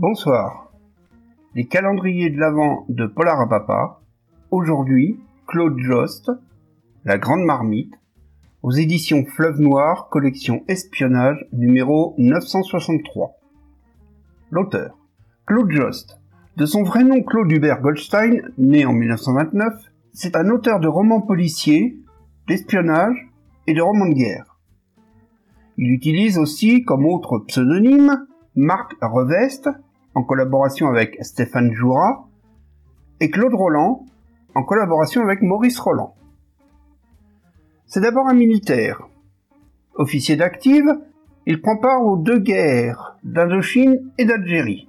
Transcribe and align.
Bonsoir. 0.00 0.72
Les 1.54 1.66
calendriers 1.66 2.30
de 2.30 2.38
l'Avent 2.38 2.86
de 2.88 3.04
Polar 3.04 3.38
à 3.38 3.46
Papa. 3.46 4.00
Aujourd'hui, 4.50 5.20
Claude 5.46 5.78
Jost, 5.78 6.32
La 7.04 7.18
Grande 7.18 7.44
Marmite, 7.44 7.92
aux 8.62 8.70
éditions 8.70 9.26
Fleuve 9.26 9.60
Noir, 9.60 10.08
collection 10.08 10.64
Espionnage, 10.68 11.46
numéro 11.52 12.14
963. 12.16 13.32
L'auteur, 14.50 14.96
Claude 15.44 15.70
Jost. 15.70 16.18
De 16.56 16.64
son 16.64 16.82
vrai 16.82 17.04
nom 17.04 17.22
Claude 17.22 17.52
Hubert 17.52 17.82
Goldstein, 17.82 18.40
né 18.56 18.86
en 18.86 18.94
1929, 18.94 19.74
c'est 20.14 20.34
un 20.34 20.48
auteur 20.48 20.80
de 20.80 20.88
romans 20.88 21.20
policiers, 21.20 21.98
d'espionnage 22.48 23.28
et 23.66 23.74
de 23.74 23.82
romans 23.82 24.08
de 24.08 24.14
guerre. 24.14 24.56
Il 25.76 25.90
utilise 25.90 26.38
aussi 26.38 26.84
comme 26.84 27.04
autre 27.04 27.40
pseudonyme 27.40 28.26
Marc 28.56 28.96
Reveste, 29.02 29.68
en 30.14 30.22
collaboration 30.22 30.88
avec 30.88 31.16
Stéphane 31.22 31.72
Joura, 31.72 32.28
et 33.20 33.30
Claude 33.30 33.54
Roland, 33.54 34.06
en 34.54 34.62
collaboration 34.64 35.22
avec 35.22 35.42
Maurice 35.42 35.78
Roland. 35.78 36.14
C'est 37.86 38.00
d'abord 38.00 38.28
un 38.28 38.34
militaire. 38.34 39.08
Officier 39.94 40.36
d'active, 40.36 40.90
il 41.46 41.60
prend 41.60 41.76
part 41.76 42.04
aux 42.04 42.16
deux 42.16 42.38
guerres 42.38 43.16
d'Indochine 43.24 44.10
et 44.18 44.24
d'Algérie. 44.24 44.88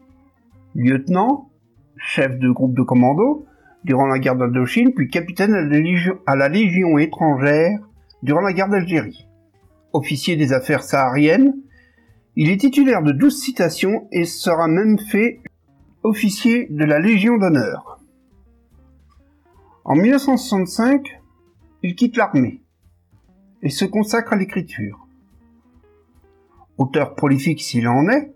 Lieutenant, 0.75 1.49
chef 1.97 2.37
de 2.39 2.49
groupe 2.49 2.75
de 2.75 2.83
commando 2.83 3.45
durant 3.83 4.05
la 4.05 4.19
guerre 4.19 4.35
d'Indochine, 4.35 4.93
puis 4.93 5.09
capitaine 5.09 5.53
à 5.53 6.35
la 6.35 6.49
Légion 6.49 6.97
étrangère 6.97 7.79
durant 8.23 8.41
la 8.41 8.53
guerre 8.53 8.69
d'Algérie. 8.69 9.27
Officier 9.93 10.35
des 10.35 10.53
affaires 10.53 10.83
sahariennes, 10.83 11.55
il 12.35 12.49
est 12.49 12.57
titulaire 12.57 13.03
de 13.03 13.11
12 13.11 13.41
citations 13.41 14.07
et 14.11 14.25
sera 14.25 14.67
même 14.67 14.97
fait 14.97 15.41
officier 16.03 16.67
de 16.69 16.85
la 16.85 16.99
Légion 16.99 17.37
d'honneur. 17.37 17.99
En 19.83 19.95
1965, 19.95 21.21
il 21.83 21.95
quitte 21.95 22.15
l'armée 22.15 22.61
et 23.61 23.69
se 23.69 23.85
consacre 23.85 24.33
à 24.33 24.35
l'écriture. 24.35 25.07
Auteur 26.77 27.15
prolifique 27.15 27.61
s'il 27.61 27.87
en 27.87 28.07
est, 28.07 28.33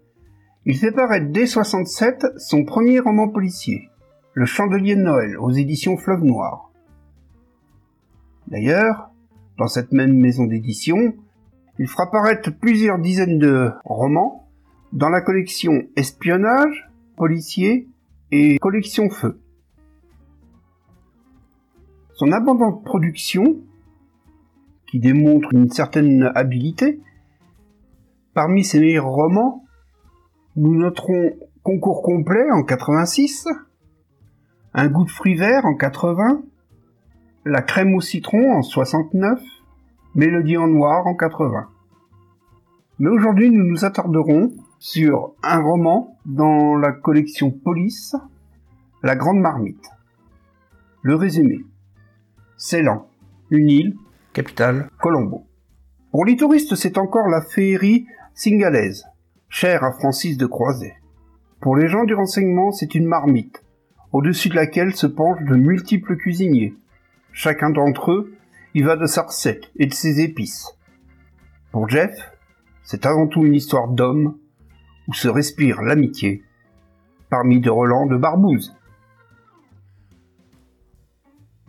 il 0.66 0.78
fait 0.78 0.92
paraître 0.92 1.32
dès 1.32 1.46
67 1.46 2.26
son 2.38 2.66
premier 2.66 3.00
roman 3.00 3.30
policier, 3.30 3.90
Le 4.34 4.46
Chandelier 4.46 4.96
de 4.96 5.02
Noël, 5.02 5.38
aux 5.38 5.52
éditions 5.52 5.98
Fleuve 5.98 6.24
Noir. 6.24 6.72
D'ailleurs, 8.48 9.10
dans 9.58 9.68
cette 9.68 9.92
même 9.92 10.14
maison 10.14 10.46
d'édition, 10.46 11.16
il 11.78 11.88
fera 11.88 12.10
paraître 12.10 12.52
plusieurs 12.52 13.00
dizaines 13.00 13.40
de 13.40 13.72
romans 13.84 14.48
dans 14.94 15.10
la 15.10 15.22
collection 15.22 15.74
Espionnage, 15.96 16.90
Policier 17.18 17.88
et 18.32 18.58
Collection 18.60 19.10
Feu. 19.10 19.40
Son 22.14 22.32
abondante 22.32 22.84
production, 22.86 23.58
qui 24.88 25.00
démontre 25.00 25.50
une 25.54 25.70
certaine 25.70 26.32
habileté, 26.34 27.02
parmi 28.34 28.64
ses 28.64 28.80
meilleurs 28.80 29.08
romans, 29.08 29.66
nous 30.56 30.76
noterons 30.76 31.34
Concours 31.62 32.04
complet 32.04 32.46
en 32.52 32.64
86, 32.64 33.48
Un 34.76 34.88
goût 34.88 35.04
de 35.04 35.10
fruits 35.10 35.36
verts 35.36 35.66
en 35.66 35.76
80, 35.76 36.44
La 37.44 37.62
crème 37.64 37.96
au 37.96 38.02
citron 38.02 38.54
en 38.54 38.62
69, 38.62 39.42
Mélodie 40.16 40.56
en 40.56 40.70
noir 40.70 41.06
en 41.08 41.14
80. 41.14 41.68
Mais 43.00 43.10
aujourd'hui, 43.10 43.50
nous 43.50 43.66
nous 43.66 43.84
attarderons 43.84 44.54
sur 44.80 45.34
un 45.44 45.60
roman 45.60 46.18
dans 46.26 46.78
la 46.78 46.94
collection 46.94 47.52
Police, 47.52 48.16
La 49.04 49.18
Grande 49.18 49.40
Marmite. 49.40 49.90
Le 51.02 51.16
résumé. 51.16 51.60
Ceylan, 52.56 53.10
une 53.50 53.68
île, 53.68 53.96
capitale, 54.32 54.90
Colombo. 55.02 55.48
Pour 56.12 56.24
les 56.24 56.38
touristes, 56.38 56.76
c'est 56.76 56.98
encore 56.98 57.28
la 57.28 57.42
féerie 57.42 58.08
singalaise, 58.34 59.04
chère 59.50 59.84
à 59.84 59.92
Francis 59.92 60.38
de 60.38 60.46
Croiset. 60.46 60.96
Pour 61.60 61.76
les 61.76 61.90
gens 61.90 62.06
du 62.06 62.14
renseignement, 62.14 62.72
c'est 62.72 62.96
une 62.96 63.06
marmite, 63.06 63.66
au-dessus 64.14 64.48
de 64.48 64.56
laquelle 64.56 64.96
se 64.96 65.08
penchent 65.08 65.44
de 65.44 65.58
multiples 65.58 66.16
cuisiniers. 66.16 66.74
Chacun 67.34 67.70
d'entre 67.70 68.14
eux 68.14 68.34
il 68.76 68.84
va 68.84 68.98
de 68.98 69.06
sa 69.06 69.24
recette 69.24 69.72
et 69.78 69.88
de 69.88 69.94
ses 69.94 70.20
épices. 70.20 70.78
Pour 71.72 71.88
Jeff, 71.90 72.12
c'est 72.84 73.06
avant 73.06 73.26
tout 73.26 73.46
une 73.46 73.56
histoire 73.56 73.88
d'homme 73.88 74.38
où 75.08 75.14
se 75.14 75.30
respire 75.30 75.82
l'amitié 75.82 76.44
parmi 77.30 77.62
de 77.62 77.70
relents 77.70 78.06
de 78.06 78.18
Barbouze. 78.18 78.76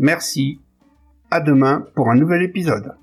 Merci, 0.00 0.60
à 1.30 1.40
demain 1.40 1.86
pour 1.94 2.10
un 2.10 2.16
nouvel 2.16 2.42
épisode. 2.42 2.96